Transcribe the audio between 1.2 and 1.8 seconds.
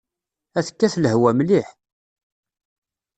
mliḥ.